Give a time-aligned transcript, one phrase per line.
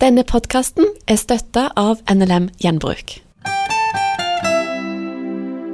[0.00, 3.18] Denne podkasten er støtta av NLM Gjenbruk.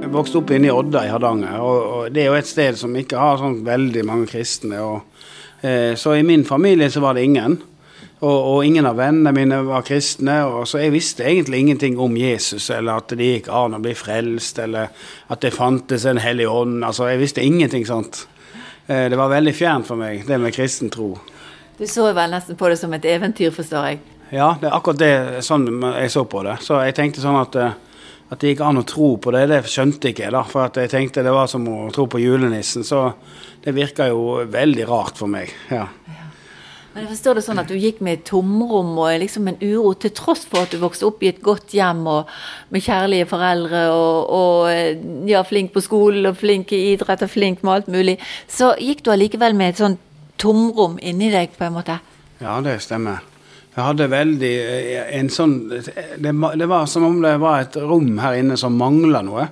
[0.00, 2.96] Jeg vokste opp inne i Odda i Hardanger, og, det er jo et sted som
[2.98, 4.80] ikke har sånn veldig mange kristne.
[4.82, 5.28] Og,
[5.62, 7.54] eh, så i min familie så var det ingen.
[8.18, 12.18] Og, og, ingen av vennene mine var kristne, og så jeg visste egentlig ingenting om
[12.18, 14.90] Jesus, eller at det gikk an å bli frelst, eller
[15.30, 16.82] at det fantes en hellig ånd.
[16.82, 18.26] Altså, jeg visste ingenting sånt.
[18.88, 21.12] Eh, det var veldig fjernt for meg, det med kristen tro.
[21.78, 24.04] Du så vel nesten på det som et eventyr, forstår jeg?
[24.34, 26.58] Ja, det er akkurat det, sånn jeg så på det.
[26.66, 27.76] Så jeg tenkte sånn at, eh,
[28.30, 29.46] at det gikk an å tro på det.
[29.52, 30.42] Det skjønte ikke jeg, da.
[30.50, 32.86] For jeg tenkte det var som å tro på julenissen.
[32.86, 33.06] Så
[33.62, 35.54] det virka jo veldig rart for meg.
[35.70, 35.86] ja.
[36.96, 39.90] Men jeg forstår det sånn at du gikk med et tomrom og liksom en uro,
[40.00, 42.30] til tross for at du vokste opp i et godt hjem og
[42.72, 47.34] med kjærlige foreldre og, og eh, ja, flink på skolen og flink i idrett og
[47.34, 48.16] flink med alt mulig.
[48.48, 49.98] Så gikk du allikevel med et sånn
[50.40, 51.98] tomrom inni deg, på en måte?
[52.40, 53.20] Ja, det stemmer.
[53.76, 58.14] Jeg hadde veldig eh, en sånn det, det, var som om det var et rom
[58.22, 59.50] her inne som mangla noe.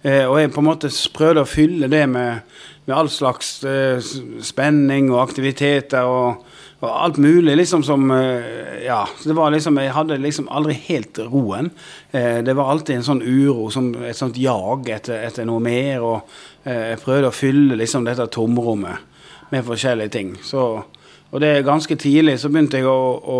[0.00, 2.46] Eh, og jeg på en måte prøvde å fylle det med,
[2.86, 4.00] med all slags eh,
[4.40, 6.40] spenning og aktiviteter og,
[6.80, 7.58] og, alt mulig.
[7.60, 8.08] liksom som
[8.86, 9.02] Ja.
[9.24, 11.70] det var liksom, Jeg hadde liksom aldri helt roen.
[12.12, 16.00] det var alltid en sånn uro, som et sånt jag etter, etter noe mer.
[16.00, 16.20] Og
[16.64, 20.36] jeg prøvde å fylle liksom dette tomrommet med forskjellige ting.
[20.44, 20.84] Så
[21.30, 23.38] og det er ganske tidlig så begynte jeg å, å,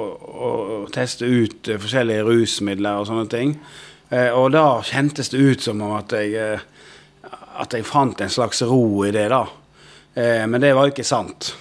[0.00, 3.54] å, å teste ut eh, forskjellige rusmidler og sånne ting.
[4.08, 8.32] Eh, og da kjentes det ut som om at jeg, eh, at jeg fant en
[8.32, 9.44] slags ro i det, da.
[10.10, 11.52] Men det var ikke sant.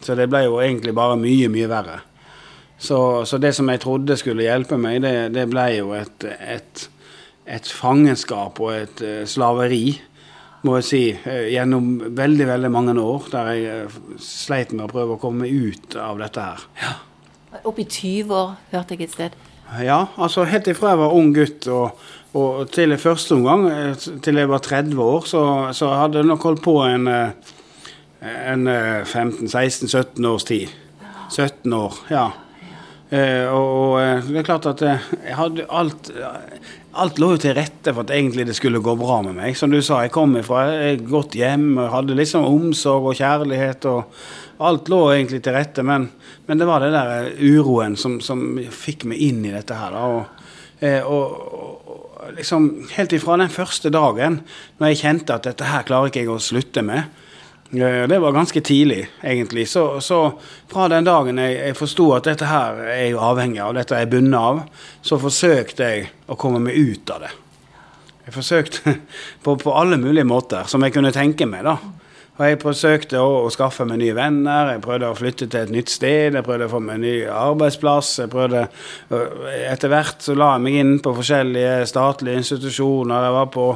[0.00, 1.96] Så det ble jo egentlig bare mye, mye verre.
[2.78, 6.84] Så, så det som jeg trodde skulle hjelpe meg, det, det ble jo et, et,
[7.50, 9.96] et fangenskap og et slaveri
[10.66, 14.92] må jeg si, eh, gjennom veldig veldig mange år der jeg eh, sleit med å
[14.92, 16.64] prøve å komme ut av dette her.
[16.82, 16.94] Ja.
[17.66, 19.36] Opp i 20 år, hørte jeg et sted.
[19.82, 22.02] Ja, altså helt ifra jeg var ung gutt og,
[22.38, 25.44] og til i første omgang, eh, til jeg var 30 år, så,
[25.76, 30.74] så hadde jeg nok holdt på en, en 15-16-17 års tid.
[31.30, 32.26] 17 år, ja.
[33.06, 36.08] Og, og, det er klart at jeg hadde alt
[37.02, 39.56] alt lå jo til rette for at egentlig det skulle gå bra med meg.
[39.58, 43.86] Som du sa, jeg kom fra et godt hjem, og hadde liksom omsorg og kjærlighet.
[43.90, 46.08] og Alt lå egentlig til rette, men,
[46.48, 49.92] men det var det der uroen som, som, fikk meg inn i dette her.
[49.92, 50.48] da, og,
[50.80, 51.36] eh, og,
[51.86, 54.40] og liksom Helt ifra den første dagen,
[54.78, 57.06] når jeg kjente at dette her klarer ikke jeg å slutte med,
[57.70, 59.68] det var ganske tidlig, egentlig.
[59.68, 60.20] Så, så
[60.70, 64.04] fra den dagen jeg, jeg forsto at dette her er jo avhengig av, dette er
[64.04, 64.62] jeg bundet av,
[65.02, 67.32] så forsøkte jeg å komme meg ut av det.
[68.26, 68.96] Jeg forsøkte
[69.44, 71.76] på, på alle mulige måter som jeg kunne tenke meg, da.
[72.36, 75.72] Og jeg forsøkte å, å, skaffe meg nye venner, jeg prøvde å flytte til et
[75.72, 78.10] nytt sted, jeg prøvde å få meg ny arbeidsplass.
[78.20, 78.66] jeg prøvde,
[79.70, 83.24] Etter hvert så la jeg meg inn på forskjellige statlige institusjoner.
[83.28, 83.66] Jeg var på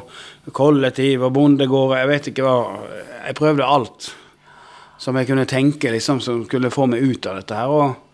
[0.52, 2.58] kollektiv og bondegårder, jeg vet ikke hva.
[3.24, 4.12] Jeg prøvde alt
[5.00, 7.72] som jeg kunne tenke liksom, som skulle få meg ut av dette her.
[7.72, 8.09] og øh,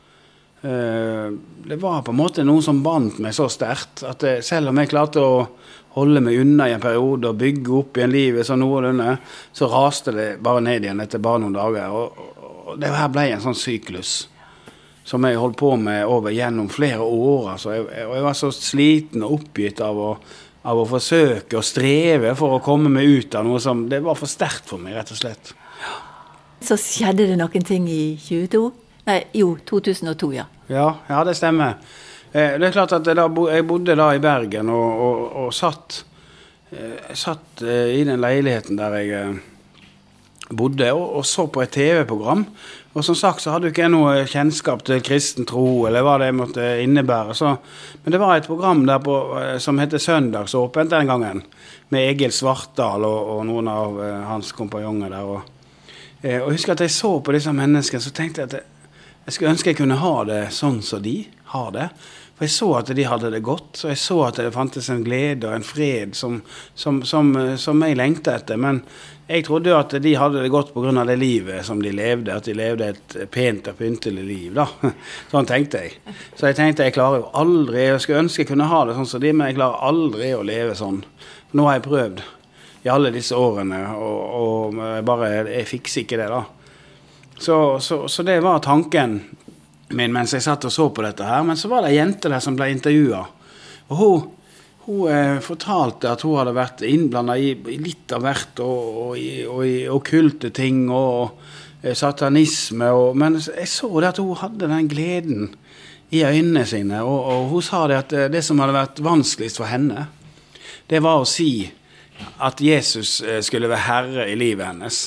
[0.66, 4.90] Det var på en måte noe som bandt meg så sterkt at selv om jeg
[4.90, 5.36] klarte å
[5.96, 9.16] holde meg unna i en periode og bygge opp igjen livet sånn noenlunde,
[9.56, 11.92] så raste det bare ned igjen etter bare noen dager.
[11.96, 12.32] Og,
[12.66, 14.16] og det her ble en sånn syklus
[15.06, 17.52] som jeg holdt på med over gjennom flere år.
[17.54, 17.76] Altså.
[17.76, 20.08] Jeg, og jeg var så sliten og oppgitt av å,
[20.66, 24.18] av å forsøke og streve for å komme meg ut av noe som Det var
[24.18, 25.54] for sterkt for meg, rett og slett.
[26.66, 28.64] Så skjedde det noen ting i 22?
[29.06, 30.48] Nei, jo, 2002, ja.
[30.66, 31.76] Ja, ja det stemmer.
[32.32, 36.02] Eh, det er klart at Jeg bodde da i Bergen og, og, og satt,
[36.72, 39.38] eh, satt eh, i den leiligheten der jeg
[40.50, 42.44] bodde, og, og så på et TV-program.
[42.96, 46.18] Og som sagt så hadde jo ikke jeg noe kjennskap til kristen tro, eller hva
[46.22, 47.34] det måtte innebære.
[47.34, 47.56] Så,
[48.02, 49.16] men det var et program der på,
[49.60, 51.42] som heter Søndagsåpent den gangen,
[51.92, 54.00] med Egil Svartdal og, og noen av
[54.30, 55.28] hans kompanjonger der.
[55.28, 55.52] Og,
[56.40, 58.75] og husker at jeg så på disse menneskene, så tenkte jeg at
[59.26, 61.18] jeg, skulle ønske jeg kunne ha det sånn som de
[61.52, 61.90] har det.
[62.36, 65.04] For jeg så at de hadde det godt, og jeg så at det fantes en
[65.04, 66.42] glede og en fred som,
[66.76, 68.60] som, som, som jeg lengta etter.
[68.60, 68.82] Men
[69.26, 70.92] jeg trodde jo at de hadde det godt pga.
[71.08, 72.34] det livet som de levde.
[72.36, 74.52] At de levde et pent og pyntelig liv.
[74.54, 74.68] da.
[75.32, 75.96] Sånn tenkte jeg.
[76.36, 79.08] Så jeg tenkte jeg klarer jo aldri Jeg skulle ønske jeg kunne ha det sånn
[79.08, 81.00] som de, men jeg klarer aldri å leve sånn.
[81.56, 82.22] Nå har jeg prøvd
[82.84, 86.44] i alle disse årene, og, og jeg bare Jeg fikser ikke det, da.
[87.38, 89.20] Så, så, så det var tanken
[89.88, 91.44] min mens jeg satt og så på dette her.
[91.46, 93.22] Men så var det ei jente der som ble intervjua.
[93.92, 94.24] Og hun,
[94.86, 99.20] hun eh, fortalte at hun hadde vært innblanda i, i, litt av hvert, og, og,
[99.52, 101.36] og, i okkulte ting og
[101.82, 102.90] eh, satanisme.
[102.90, 105.48] Og, men jeg så det at hun hadde den gleden
[106.14, 107.02] i øynene sine.
[107.04, 110.08] Og, og hun sa det at eh, det som hadde vært vanskeligst for henne,
[110.90, 111.66] det var å si
[112.40, 115.00] at Jesus skulle være herre i livet hennes.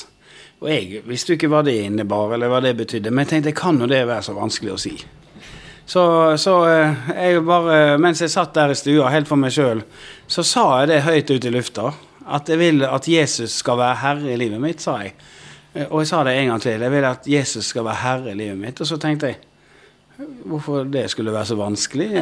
[0.60, 3.56] Og jeg visste jo ikke hva det innebar, eller hva det betydde, men jeg tenkte
[3.56, 4.92] kan jo det være så vanskelig å si.
[5.90, 6.02] Så,
[6.38, 9.80] så eh, jeg bare, mens jeg satt der i stua helt for meg sjøl,
[10.30, 11.90] så sa jeg det høyt ut i lufta.
[12.30, 15.16] At jeg vil at Jesus skal være herre i livet mitt, sa jeg.
[15.88, 16.84] Og jeg sa det en gang til.
[16.84, 18.82] Jeg vil at Jesus skal være herre i livet mitt.
[18.82, 19.40] Og så tenkte jeg
[20.44, 22.08] hvorfor det skulle være så vanskelig.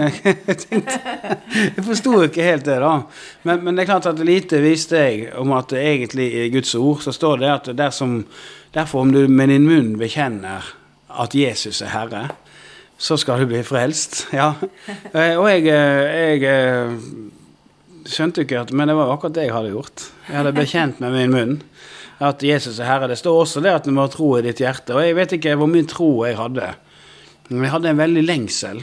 [1.76, 2.92] Jeg, forsto ikke helt det, da.
[3.42, 7.02] Men, men, det er klart at lite visste jeg om at egentlig i Guds ord
[7.04, 8.20] så står det at dersom,
[8.74, 10.66] derfor om du med din munn bekjenner
[11.08, 12.28] at Jesus er Herre,
[12.98, 14.26] så skal du bli frelst.
[14.34, 14.52] Ja.
[15.14, 16.40] Og jeg, jeg
[18.08, 20.08] skjønte ikke at Men det var akkurat det jeg hadde gjort.
[20.28, 21.56] Jeg hadde bekjent med min munn
[22.18, 23.08] at Jesus er Herre.
[23.10, 24.96] Det står også det at du må tro i ditt hjerte.
[24.96, 26.72] Og jeg vet ikke hvor mye tro jeg hadde.
[27.48, 28.80] Men jeg hadde en veldig lengsel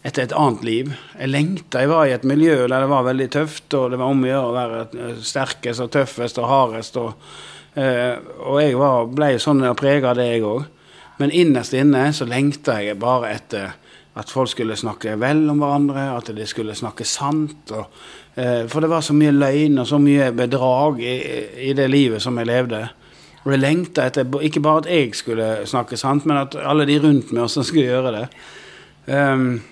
[0.00, 0.92] etter et annet liv.
[1.18, 1.82] Jeg lengta.
[1.82, 4.30] Jeg var i et miljø der det var veldig tøft, og det var om å
[4.30, 6.96] gjøre å være sterkest og tøffest og hardest.
[6.96, 7.26] Og,
[7.76, 8.14] uh,
[8.46, 10.64] og jeg var, ble sånn prega av det, jeg òg.
[11.20, 13.76] Men innerst inne så lengta jeg bare etter
[14.20, 17.74] at folk skulle snakke vel om hverandre, at de skulle snakke sant.
[17.76, 18.00] Og,
[18.40, 21.14] uh, for det var så mye løgn og så mye bedrag i,
[21.68, 22.86] i det livet som jeg levde.
[23.44, 26.98] Og jeg lengta etter ikke bare at jeg skulle snakke sant, men at alle de
[27.00, 28.26] rundt meg også skulle gjøre det.
[29.08, 29.62] Um,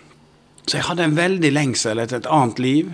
[0.65, 2.89] så jeg hadde en veldig lengsel etter et annet liv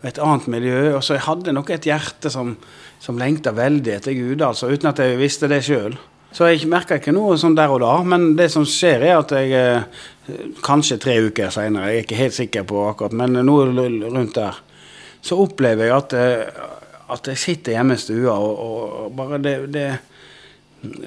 [0.00, 0.80] og et annet miljø.
[0.96, 2.54] Og så jeg hadde nok et hjerte som,
[3.00, 5.96] som lengta veldig etter Gud, altså, uten at jeg visste det sjøl.
[6.34, 7.92] Så jeg merka ikke noe sånn der og da.
[8.08, 12.22] Men det som skjer, er at jeg eh, kanskje tre uker seinere, jeg er ikke
[12.22, 14.58] helt sikker på akkurat, men noe rundt der,
[15.24, 16.64] så opplever jeg at, eh,
[17.14, 19.86] at jeg sitter hjemme i stua og, og bare det, det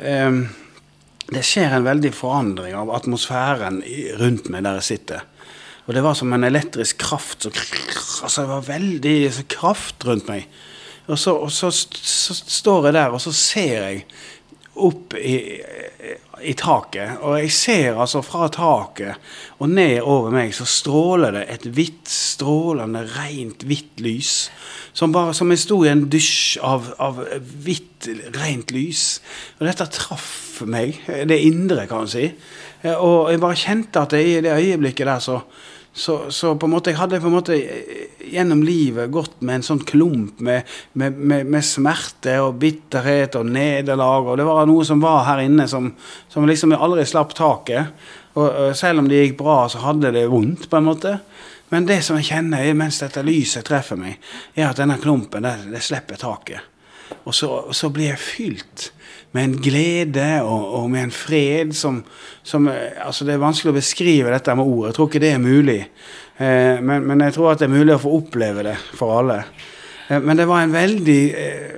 [0.02, 0.40] eh,
[1.28, 3.82] det skjer en veldig forandring av atmosfæren
[4.22, 5.26] rundt meg der jeg sitter.
[5.88, 7.48] Og det var som en elektrisk kraft.
[7.48, 7.52] Så,
[8.24, 9.18] altså det var veldig
[9.52, 10.48] kraft rundt meg.
[11.08, 14.02] Og så, og så, så, står jeg der, og så ser jeg
[14.78, 15.36] opp i,
[16.42, 17.18] i, taket.
[17.26, 19.18] Og jeg ser altså fra taket
[19.58, 24.36] og ned over meg så stråler det et hvitt, strålende, rent hvitt lys.
[24.98, 27.24] Som bare som jeg sto i en dusj av, av
[27.66, 29.08] hvitt, rent lys.
[29.60, 32.30] Og dette traff meg, det indre, kan man si.
[32.98, 35.42] Og jeg bare kjente at jeg, i det øyeblikket der så
[35.98, 37.56] så, så, på en måte, jeg hadde på en måte
[38.30, 43.50] gjennom livet gått med en sånn klump med, med, med, med smerte og bitterhet og
[43.50, 44.30] nederlag.
[44.30, 45.90] Og det var noe som var her inne som,
[46.30, 47.98] som liksom aldri slapp taket.
[48.38, 51.16] Og, og selv om det gikk bra, så hadde det vondt, på en måte.
[51.74, 54.22] Men det som jeg kjenner mens dette lyset treffer meg,
[54.54, 56.62] er at denne klumpen det, det slipper taket.
[57.26, 58.92] Og så, så blir jeg fylt
[59.36, 62.00] med en glede og, og med en fred som,
[62.44, 64.88] som, altså Det er vanskelig å beskrive dette med ord.
[64.88, 65.82] Jeg tror ikke det er mulig.
[66.38, 69.42] Eh, men, men, jeg tror at det er mulig å få oppleve det for alle.
[70.08, 71.78] Eh, men det var en veldig eh,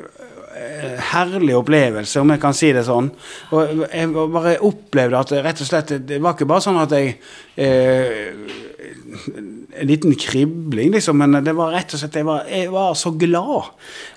[1.12, 3.10] herlig opplevelse, om jeg kan si det sånn.
[3.56, 7.16] Og jeg bare opplevde at rett og slett Det var ikke bare sånn at jeg
[7.56, 8.30] eh,
[9.79, 11.17] en liten kribling, liksom.
[11.17, 13.69] Men det var rett og slett jeg var, jeg var, så glad.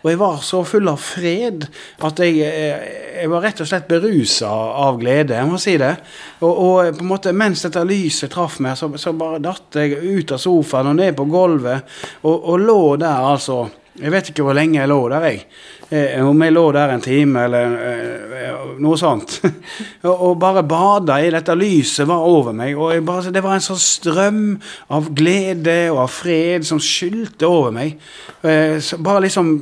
[0.03, 1.67] Og jeg var så full av fred
[2.03, 4.51] at jeg, jeg var rett og slett berusa
[4.87, 5.37] av glede.
[5.39, 5.93] Jeg må si det.
[6.41, 10.01] Og, og, på en måte mens dette lyset traff meg, så, så bare datt jeg
[10.01, 13.65] ut av sofaen og ned på gulvet og, og lå der, altså.
[14.01, 15.43] Jeg vet ikke hvor lenge jeg lå der, jeg.
[15.93, 19.35] Eh, om jeg lå der en time eller eh, noe sånt.
[20.09, 22.73] og bare bada i dette lyset var over meg.
[22.73, 24.41] Og bare, det var en sånn strøm
[24.97, 28.01] av glede og av fred som skylte over meg.
[28.41, 29.53] Eh, bare liksom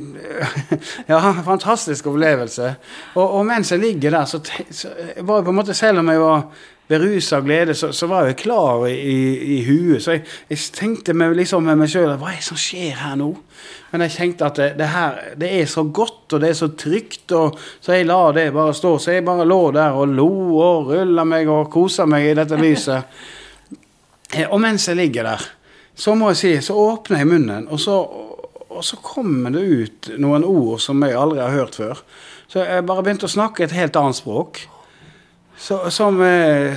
[1.11, 2.71] Ja, fantastisk opplevelse.
[3.17, 4.39] Og, og, mens jeg ligger der, så,
[4.71, 6.45] så var jeg på en måte Selv om jeg var
[6.91, 9.19] berusa av glede, så, så, var jeg klar i, i,
[9.57, 10.01] i huet.
[10.03, 13.15] Så jeg, jeg tenkte med, liksom med meg sjøl Hva er det som skjer her
[13.19, 13.31] nå?
[13.91, 16.71] Men jeg tenkte at det, det, her det er så godt, og det er så
[16.79, 18.95] trygt, og så jeg la det bare stå.
[18.99, 20.31] Så jeg bare lå der og lo
[20.63, 23.21] og rulla meg og kosa meg i dette lyset.
[24.31, 25.47] Eh, og mens jeg ligger der,
[25.95, 27.97] så må jeg si, så åpner jeg munnen, og så,
[28.71, 31.99] og så kommer det ut noen ord som jeg aldri har hørt før.
[32.51, 34.63] Så jeg bare begynte å snakke et helt annet språk.
[35.57, 36.73] Så, som eh,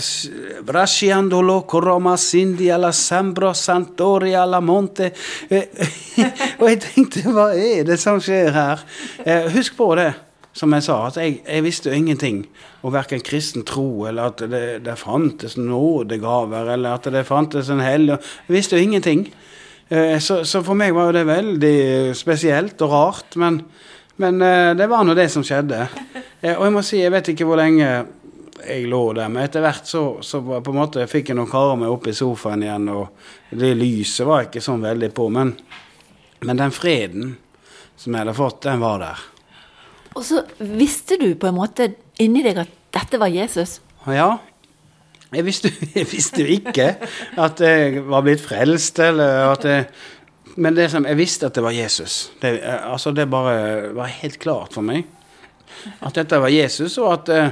[0.66, 5.10] Brasciandolo, Coroma, Sindi, alla Sambro, Santori, alla Monte
[5.48, 5.88] eh,
[6.60, 8.84] Og jeg tenkte, hva er det som skjer her?
[9.24, 10.10] Eh, husk på det,
[10.54, 12.44] som jeg sa, at jeg, jeg visste ingenting
[12.84, 17.82] om verken kristen tro, eller at det, det fantes nådegaver, eller at det fantes en
[17.82, 19.26] hellig Jeg visste jo ingenting.
[19.88, 21.78] Eh, så, så, for meg var jo det veldig
[22.16, 23.60] spesielt og rart, men,
[24.20, 25.86] men eh, det var nå det som skjedde.
[26.40, 27.88] Eh, og jeg må si, jeg vet ikke hvor lenge
[28.68, 29.30] jeg lå der.
[29.32, 32.16] Men etter hvert så, så på en måte fikk jeg noen karer meg opp i
[32.16, 35.28] sofaen igjen, og det lyset var ikke sånn veldig på.
[35.34, 35.54] Men,
[36.44, 37.36] men den freden
[37.96, 39.22] som jeg hadde fått, den var der.
[40.14, 41.90] Og så visste du på en måte
[42.22, 43.80] inni deg at dette var Jesus?
[44.06, 44.36] Ja.
[45.34, 46.92] Jeg visste, jeg visste jo ikke
[47.40, 49.88] at jeg var blitt frelst, eller at jeg
[50.54, 52.30] Men det som, jeg visste at det var Jesus.
[52.38, 55.02] Det, altså det bare var helt klart for meg
[56.04, 57.48] at dette var Jesus, og at eh,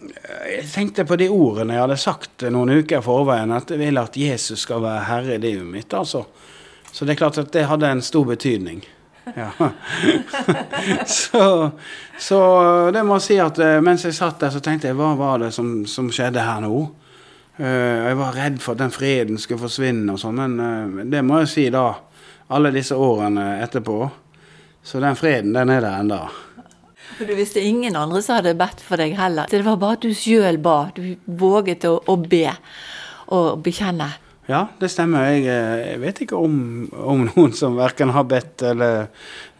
[0.00, 3.98] jeg tenkte på de ordene jeg hadde sagt noen uker i forveien, at jeg vil
[4.00, 5.94] at Jesus skal være herre i livet mitt.
[5.94, 6.24] altså.
[6.92, 8.84] Så det er klart at det hadde en stor betydning.
[9.36, 9.50] Ja.
[11.06, 11.70] så,
[12.18, 12.38] så,
[12.94, 15.42] det må jeg si at eh, mens jeg satt der, så tenkte jeg hva var
[15.42, 16.72] det som, som skjedde her nå?
[17.58, 21.24] Uh, jeg var redd for at den freden skulle forsvinne og sånn, men uh, det
[21.26, 21.88] må jeg si da,
[22.54, 23.96] alle disse årene etterpå.
[24.86, 26.20] Så den freden, den er der ennå.
[27.18, 29.50] Du visste ingen andre som hadde bedt for deg heller.
[29.50, 30.78] Det var bare at du sjøl ba.
[30.94, 32.46] Du våget å, å be
[33.34, 34.08] og bekjenne.
[34.48, 35.26] Ja, det stemmer.
[35.28, 36.54] Jeg, eh, jeg vet ikke om,
[36.96, 39.10] om, noen som verken har bedt eller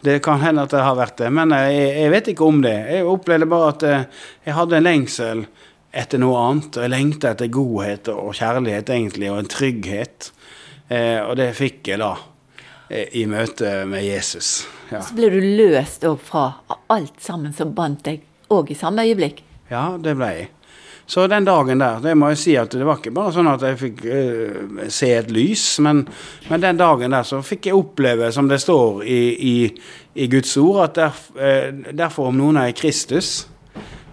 [0.01, 2.63] Det kan hende at det har vært det, men eh, jeg, jeg vet ikke om
[2.63, 2.77] det.
[2.95, 4.07] Jeg opplevde bare at eh,
[4.47, 5.45] jeg hadde en lengsel
[5.91, 6.71] etter noe annet.
[6.73, 10.31] og Jeg lengta etter godhet og kjærlighet, egentlig, og en trygghet.
[10.89, 12.15] Eh, og det fikk jeg da
[12.89, 14.67] i møte med Jesus.
[14.89, 15.03] Ja.
[15.05, 16.47] Så ble du løst òg fra
[16.89, 19.43] alt sammen som bandt deg, òg i samme øyeblikk?
[19.69, 20.47] Ja, det ble jeg.
[21.09, 23.63] Så den dagen der, det må jeg si at det var ikke bare sånn at
[23.65, 26.03] jeg fikk uh, se et lys, men,
[26.51, 29.55] men, den dagen der så fikk jeg oppleve, som det står i, i,
[30.13, 33.47] i Guds ord, at der, uh, derfor om noen er i Kristus,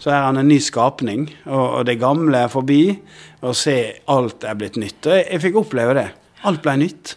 [0.01, 2.81] så er han en ny skapning, og, og det gamle er forbi,
[3.45, 3.77] og se
[4.13, 5.01] alt er blitt nytt.
[5.05, 6.09] Og jeg, jeg fikk oppleve det.
[6.49, 7.17] Alt ble nytt.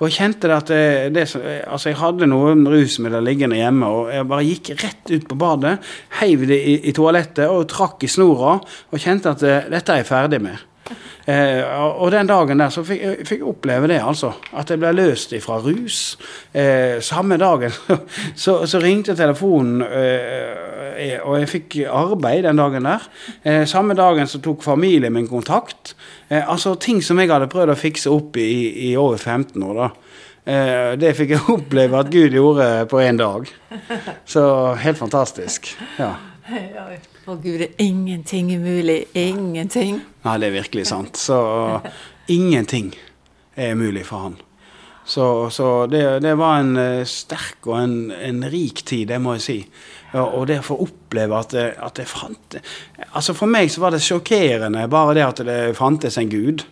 [0.00, 1.26] Og jeg kjente at det, det,
[1.68, 5.76] altså jeg hadde noen rusmidler liggende hjemme, og jeg bare gikk rett ut på badet,
[6.22, 10.00] heiv det i, i toalettet og trakk i snora, og kjente at eh, dette er
[10.00, 10.69] jeg ferdig med.
[11.26, 11.60] Eh,
[12.00, 14.32] og den dagen der så fikk jeg fikk oppleve det, altså.
[14.56, 16.18] At jeg ble løst ifra rus.
[16.52, 17.74] Eh, samme dagen
[18.44, 23.06] så, så, ringte telefonen, eh, og jeg fikk arbeid den dagen der.
[23.44, 25.94] Eh, samme dagen så tok familien min kontakt.
[26.28, 29.84] Eh, altså ting som jeg hadde prøvd å fikse opp i, i over 15 år.
[29.84, 29.90] da.
[30.50, 33.46] Eh, det fikk jeg oppleve at Gud gjorde på én dag.
[34.24, 34.42] Så
[34.80, 35.74] helt fantastisk.
[36.00, 36.14] ja.
[37.30, 39.04] For Gud er ingenting umulig.
[39.14, 40.00] Ingenting.
[40.24, 41.14] Nei, det er virkelig sant.
[41.14, 41.36] Så
[42.26, 42.88] ingenting
[43.54, 44.34] er umulig for han.
[45.06, 49.36] Så, så det, det, var en eh, sterk og en, en, rik tid, det må
[49.38, 49.56] jeg si.
[50.18, 52.56] Og det å få oppleve at det, at det fant
[53.12, 56.66] Altså For meg så var det sjokkerende bare det at det fantes en gud.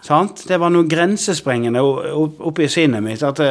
[0.00, 0.46] Sant?
[0.48, 3.22] Det var noe grensesprengende oppi sinnet mitt.
[3.26, 3.48] At det,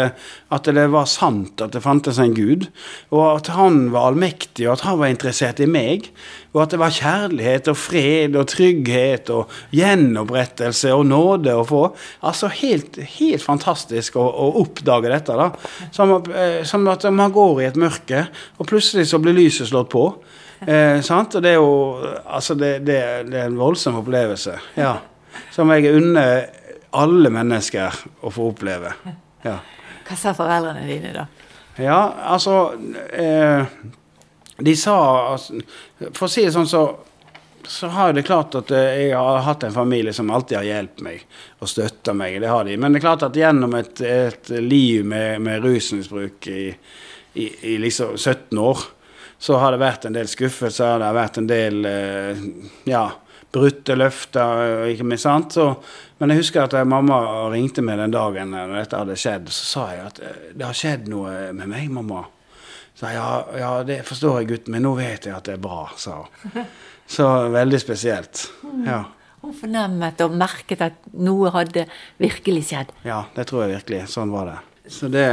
[0.49, 2.65] at det, var sant at det fantes en gud.
[3.13, 6.07] Og at han var allmektig, og at han var interessert i meg.
[6.55, 11.83] Og at det var kjærlighet og fred og trygghet og gjenopprettelse og nåde å få.
[12.25, 15.37] Altså helt, helt fantastisk å, å, oppdage dette.
[15.37, 15.51] da.
[15.93, 18.25] Som, eh, som, at man går i et mørke,
[18.57, 20.07] og plutselig så blir lyset slått på.
[20.65, 21.37] Eh, sant?
[21.37, 21.69] Og det er jo
[22.25, 24.57] Altså, det, det, det er en voldsom opplevelse.
[24.79, 24.97] Ja
[25.51, 26.47] som jeg unner
[26.95, 28.93] alle mennesker å få oppleve.
[29.45, 29.59] Ja.
[30.07, 31.27] Hva sa foreldrene dine, da?
[31.79, 31.99] Ja,
[32.33, 32.73] altså
[33.13, 33.61] eh,
[34.59, 34.95] De sa
[35.35, 35.61] altså,
[36.11, 36.81] For å si det sånn, så,
[37.63, 41.05] så har det klart at eh, jeg har hatt en familie som alltid har hjulpet
[41.05, 41.23] meg
[41.61, 42.39] og støtta meg.
[42.41, 42.75] Det har de.
[42.75, 46.65] Men det er klart at gjennom et, et liv med, med rusmisbruk i,
[47.39, 48.83] i, i liksom 17 år,
[49.39, 52.45] så har det vært en del skuffelser, det har vært en del eh,
[52.89, 53.05] Ja
[53.53, 54.85] brutte løfter.
[54.91, 55.55] ikke minst sant?
[55.57, 55.67] Så,
[56.19, 57.19] men jeg husker at mamma
[57.53, 59.49] ringte meg den dagen når dette hadde skjedd.
[59.53, 62.25] Så sa jeg at eh, det har skjedd noe med meg, mamma.
[62.99, 65.85] Så ja, ja, det forstår jeg, gutten, men nå vet jeg at det er bra,
[65.97, 66.65] sa hun.
[67.09, 68.43] Så veldig spesielt.
[68.85, 68.99] Ja.
[69.41, 71.87] Hun fornemmet og merket at noe hadde
[72.21, 72.91] virkelig skjedd.
[73.07, 74.03] Ja, det tror jeg virkelig.
[74.11, 74.57] Sånn var det.
[74.93, 75.23] Så det,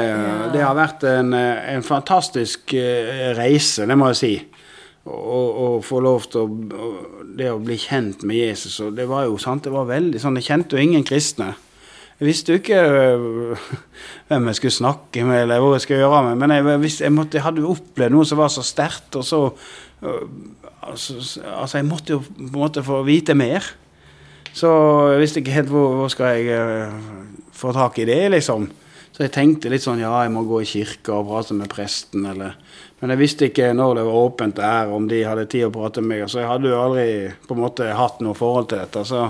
[0.54, 4.32] det har vært en, en fantastisk eh, reise, det må jeg si
[5.06, 6.88] og, få lov til å,
[7.38, 8.78] det å bli kjent med Jesus.
[8.82, 11.54] Og det var jo sant, det var veldig sånn, Jeg kjente jo ingen kristne.
[12.16, 13.64] Jeg visste jo ikke øh,
[14.28, 16.38] hvem jeg skulle snakke med, eller hvor jeg skulle gjøre med.
[16.40, 19.42] Men jeg, visste, jeg, måtte, jeg hadde opplevd noe som var så sterkt, og så
[19.52, 20.22] øh,
[20.80, 23.68] altså, altså, jeg måtte jo på en måte få vite mer.
[24.56, 24.70] Så
[25.12, 26.56] jeg visste ikke helt hvor, hvor skal jeg
[26.88, 26.94] uh,
[27.52, 28.70] få tak i det, liksom.
[29.16, 32.26] Så jeg tenkte litt sånn ja, jeg må gå i kirka og prate med presten,
[32.28, 32.58] eller
[33.00, 36.00] men jeg visste ikke når det var åpent der, om de hadde tid å prate
[36.04, 36.30] med meg.
[36.32, 37.08] Så jeg hadde jo aldri
[37.48, 39.02] på en måte hatt noe forhold til dette.
[39.08, 39.24] Så,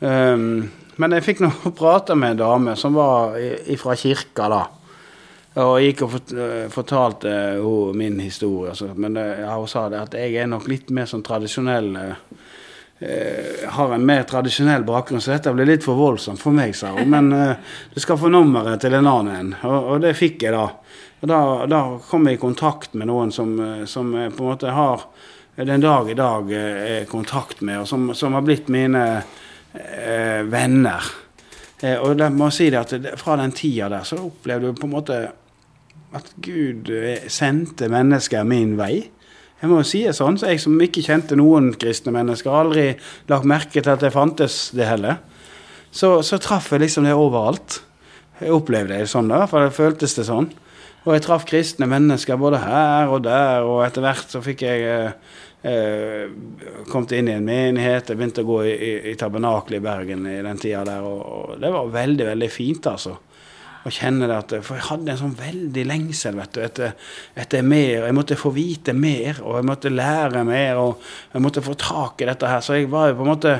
[0.00, 0.46] um,
[1.00, 1.50] men jeg fikk nå
[1.80, 3.36] prate med en dame som var
[3.80, 4.62] fra kirka, da.
[5.58, 8.70] Og gikk og eh, fortalte hun min historie.
[8.70, 8.92] Altså.
[8.94, 12.44] Men hun sa det at jeg er nok litt mer sånn tradisjonell uh,
[13.00, 16.94] eh, har en mer tradisjonell bakgrunn, så dette blir litt for voldsomt for meg, sa
[16.96, 17.08] hun.
[17.10, 17.56] Men eh,
[17.94, 19.56] du skal få nummeret til en annen en.
[19.68, 20.66] Og, og det fikk jeg da.
[21.20, 24.52] Og da, da kom jeg i kontakt med noen som, eh, som jeg på en
[24.52, 25.08] måte har
[25.58, 29.00] den dag i dag er kontakt med, og som, som har blitt mine
[29.74, 31.08] eh, venner.
[31.82, 34.86] Eh, og det må si det at fra den tida der så opplevde du på
[34.86, 35.18] en måte
[36.14, 36.92] at Gud
[37.26, 39.08] sendte mennesker min vei.
[39.58, 42.86] Jeg må jo si det sånn, så Jeg som ikke kjente noen kristne mennesker, aldri
[43.30, 45.18] lagt merke til at det fantes det heller.
[45.90, 47.80] Så, så traff jeg liksom det overalt.
[48.38, 50.52] Jeg opplevde det sånn, da, for det føltes det sånn.
[51.06, 54.86] Og jeg traff kristne mennesker både her og der, og etter hvert så fikk jeg
[54.86, 55.36] eh,
[55.66, 58.12] eh kommet inn i en menighet.
[58.12, 61.22] Jeg begynte å gå i, i, i tabernakelet i Bergen i den tida der, og,
[61.24, 63.16] og, det var veldig, veldig fint, altså
[63.86, 66.94] og kjenne det at For jeg hadde en sånn veldig lengsel vet du, etter,
[67.38, 68.06] etter, mer.
[68.08, 72.22] Jeg måtte få vite mer, og jeg måtte lære mer, og jeg måtte få tak
[72.22, 72.64] i dette her.
[72.64, 73.54] Så jeg var jo på en måte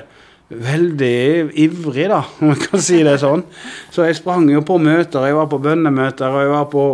[0.49, 3.45] veldig ivrig, da, om man kan si det sånn.
[3.93, 5.29] Så jeg sprang jo på møter.
[5.29, 6.85] Jeg var på bønnemøter, og jeg var på,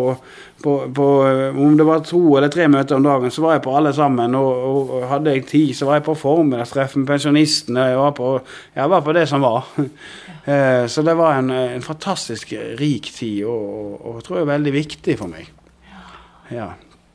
[0.65, 1.07] på, på,
[1.55, 4.37] Om det var to eller tre møter om dagen, så var jeg på alle sammen.
[4.39, 7.91] Og, og hadde jeg tid, så var jeg på formiddagstreff med pensjonistene.
[7.93, 8.31] Jeg var på,
[8.75, 9.69] jeg var på det som var.
[10.45, 10.87] Ja.
[10.93, 14.75] så det var en, en fantastisk rik tid, og, og, og tror jeg er veldig
[14.75, 15.49] viktig for meg.
[16.53, 16.75] Ja.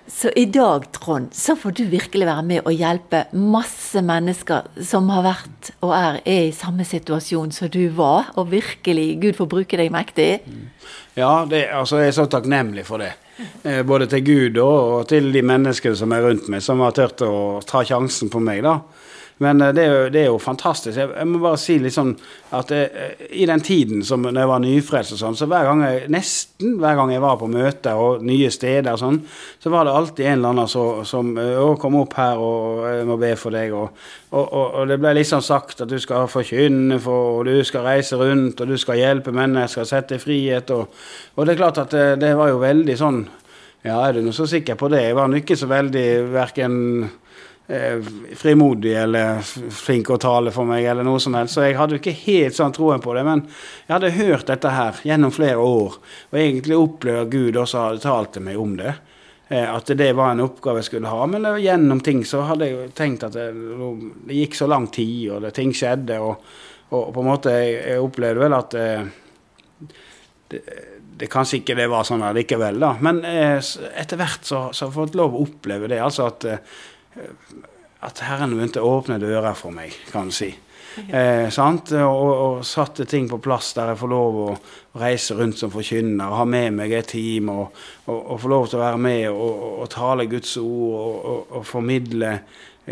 [0.09, 5.09] Så i dag, Trond, så får du virkelig være med og hjelpe masse mennesker som
[5.13, 9.49] har vært og er, er i samme situasjon som du var, og virkelig Gud får
[9.53, 10.31] bruke deg mektig.
[11.13, 13.11] Ja, det, altså jeg er så takknemlig for det.
[13.63, 17.24] Eh, både til Gud og til de menneskene som er rundt meg, som har turt
[17.24, 18.63] å ta sjansen på meg.
[18.65, 18.79] da.
[19.43, 20.98] Men eh, det er, jo, det er jo fantastisk.
[21.00, 22.12] Jeg, må bare si litt sånn
[22.55, 25.67] at jeg, eh, i den tiden som når jeg var nyfrelst og sånn, så hver
[25.69, 29.22] gang jeg, nesten hver gang jeg var på møter og nye steder og sånn,
[29.63, 32.84] så var det alltid en eller annen som, som eh, Å, kom opp her, og
[32.89, 33.75] jeg må be for deg.
[33.75, 34.03] Og,
[34.34, 37.88] og, og, og det ble liksom sagt at du skal forkynne for, og du skal
[37.88, 40.75] reise rundt, og du skal hjelpe mennesker, sette frihet.
[40.75, 40.91] Og,
[41.36, 43.23] og det er klart at det, det var jo veldig sånn
[43.80, 45.06] Ja, er du nå så sikker på det?
[45.06, 46.73] Jeg var nå ikke så veldig verken
[47.69, 51.53] frimodig eller flink å tale for meg, eller noe som helst.
[51.53, 53.21] Så jeg hadde ikke helt sånn troen på det.
[53.27, 55.99] Men jeg hadde hørt dette her gjennom flere år,
[56.32, 58.95] og egentlig opplevd at Gud også hadde talt til meg om det.
[59.49, 61.29] Eh, at det var en oppgave jeg skulle ha.
[61.29, 63.47] Men gjennom ting så hadde jeg jo tenkt at det,
[64.29, 66.19] det gikk så lang tid, og det, ting skjedde.
[66.21, 66.51] Og,
[66.89, 69.10] og, på en måte jeg, opplevde vel at eh,
[70.49, 70.62] det,
[71.19, 72.93] det kanskje ikke det var sånn likevel, da.
[73.03, 73.58] Men eh,
[73.99, 75.99] etter hvert så, har jeg fått lov å oppleve det.
[76.03, 76.77] Altså at eh,
[78.05, 80.53] at Herren begynte å åpne dører for meg, kan du si.
[81.08, 84.47] Eh, og, og, satte ting på plass der jeg får lov å
[84.99, 87.77] reise rundt som forkynner, ha med meg et team og,
[88.08, 92.34] og, og få lov til å være med og, og tale Guds ord og, formidle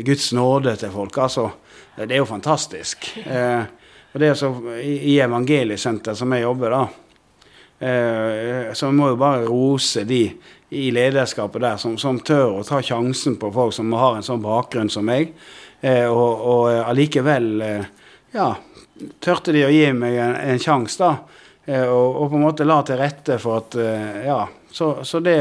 [0.05, 1.17] Guds nåde til folk.
[1.23, 1.49] Altså,
[1.97, 3.09] det er jo fantastisk.
[3.25, 3.65] Eh,
[4.13, 6.83] og det er så, I, i Evangeliesenter som jeg jobber, da,
[7.87, 10.23] eh, så må jo bare rose de
[10.69, 14.43] i lederskapet der som, som, tør å ta sjansen på folk som har en sånn
[14.43, 15.31] bakgrunn som meg.
[15.79, 17.85] Eh, og, og eh, allikevel eh,
[18.35, 18.51] ja,
[19.23, 21.37] tørte de å gi meg en, en sjanse, da.
[21.67, 24.45] Eh, og, og, på en måte la til rette for at eh, Ja.
[24.77, 25.37] Så, så det,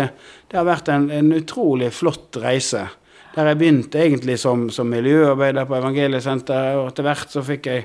[0.49, 2.87] det, har vært en, en, utrolig flott reise.
[3.35, 7.83] Der jeg begynte egentlig som, som miljøarbeider på Evangeliesenteret, og etter hvert så fikk jeg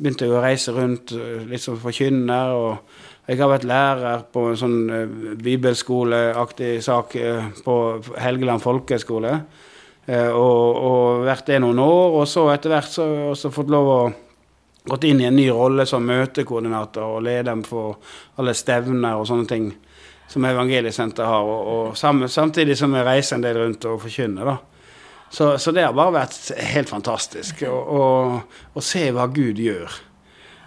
[0.00, 2.54] begynte jeg å reise rundt eh, litt som forkynner.
[2.56, 7.74] og jeg har vært lærer på en sånn uh, bibelskoleaktig sak uh, på
[8.18, 9.34] Helgeland folkehøgskole.
[10.10, 12.16] Og, og, vært det noen år.
[12.18, 13.98] Og så etter hvert så har jeg fått lov å
[14.90, 18.00] gått inn i en ny rolle som møtekoordinator og leder for
[18.40, 19.68] alle stevner og sånne ting
[20.30, 21.46] som Evangeliesenteret har.
[21.46, 24.50] Og, og sam, samtidig som jeg reiser en del rundt og forkynner.
[24.50, 24.56] da.
[25.30, 30.00] Så, så, det har bare vært helt fantastisk å se hva Gud gjør.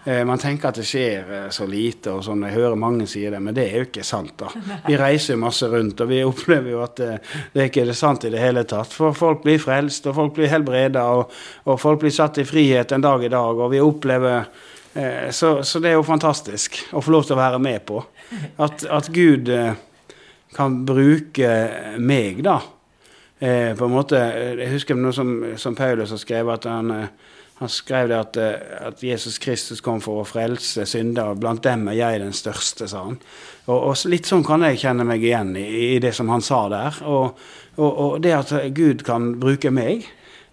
[0.06, 3.22] Eh, man tenker at det skjer eh, så lite, og sånn, jeg hører mange si
[3.32, 4.34] det, men det er jo ikke sant.
[4.40, 4.50] da.
[4.84, 7.86] Vi reiser jo masse rundt, og vi opplever jo at det, eh, det er ikke
[7.86, 8.92] er sant i det hele tatt.
[8.92, 11.32] For folk blir frelst, og folk blir helbreda, og,
[11.64, 13.64] og, folk blir satt i frihet en dag i dag.
[13.64, 14.44] Og vi opplever
[15.00, 18.04] eh, så, så, det er jo fantastisk å få lov til å være med på.
[18.60, 19.72] At, at Gud eh,
[20.54, 21.54] kan bruke
[22.04, 22.60] meg, da.
[23.44, 24.16] Eh, på en måte,
[24.58, 27.10] Jeg husker noe som, som Paulus har skrevet, at han
[27.64, 31.36] han skrev det at, eh, at, Jesus Kristus kom for å frelse syndere.
[31.40, 33.20] Blant dem er jeg den største, sa han.
[33.68, 36.66] Og, og Litt sånn kan jeg kjenne meg igjen i, i det som han sa
[36.74, 37.00] der.
[37.06, 37.40] Og,
[37.78, 40.08] og, og, det at Gud kan bruke meg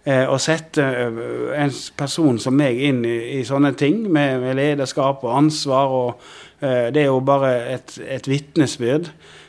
[0.05, 1.19] eh, og sette eh,
[1.57, 6.63] en person som meg inn i, i sånne ting, med, med, lederskap og ansvar, og
[6.63, 9.40] eh, det er jo bare et, et vitnesbyrd eh,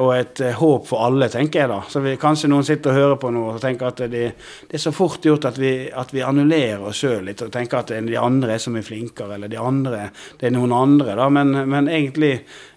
[0.00, 1.78] og et eh, håp for alle, tenker jeg da.
[1.90, 4.24] Så vi, kanskje noen sitter og hører på noe og tenker at det,
[4.64, 7.82] det er så fort gjort at vi, at vi annullerer oss sjøl litt og tenker
[7.82, 10.06] at de andre er så mye flinkere, eller de andre,
[10.40, 11.28] det er noen andre, da.
[11.32, 12.32] Men, men egentlig,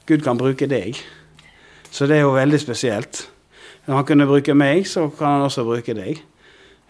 [0.09, 0.99] Gud kan bruke deg.
[1.91, 3.25] Så det er jo veldig spesielt.
[3.87, 6.19] Når han kunne bruke meg, så kan han også bruke deg.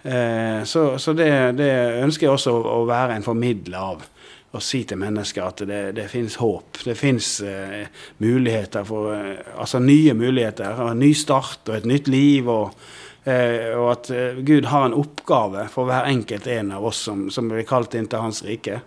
[0.03, 4.07] Eh, så, så det, det, ønsker jeg også å være en formidler av
[4.51, 6.81] å si til mennesker at det, det finnes håp.
[6.83, 7.85] Det finnes eh,
[8.23, 10.81] muligheter for eh, Altså nye muligheter.
[10.91, 12.49] En ny start og et nytt liv.
[12.51, 12.75] Og,
[13.23, 17.29] eh, og at eh, Gud har en oppgave for hver enkelt en av oss som,
[17.31, 18.81] som blir kalt inn til Hans rike.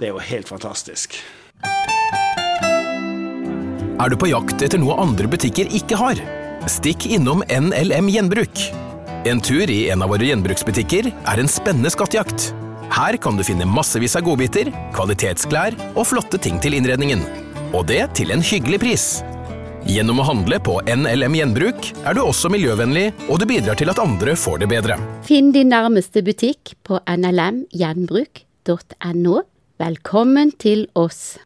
[0.00, 1.16] Det er jo helt fantastisk.
[4.00, 6.20] Er du på jakt etter noe andre butikker ikke har?
[6.68, 8.64] Stikk innom NLM Gjenbruk.
[9.28, 12.52] En tur i en av våre gjenbruksbutikker er en spennende skattejakt.
[12.90, 17.20] Her kan du finne massevis av godbiter, kvalitetsklær og flotte ting til innredningen.
[17.70, 19.04] Og det til en hyggelig pris.
[19.86, 23.98] Gjennom å handle på NLM Gjenbruk er du også miljøvennlig, og du bidrar til at
[24.02, 24.94] andre får det bedre.
[25.24, 29.34] Finn din nærmeste butikk på nlmgjenbruk.no.
[29.80, 31.38] Velkommen til oss.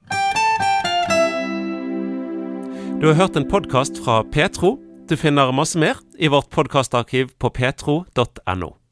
[2.99, 4.79] Du har hørt en podkast fra Petro.
[5.07, 8.84] Du finner masse mer i vårt podkastarkiv på petro.no.